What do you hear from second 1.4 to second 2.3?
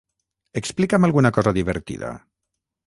divertida